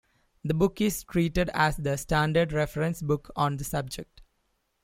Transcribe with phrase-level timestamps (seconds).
[0.43, 4.23] The book is treated as the standard reference book on the subject.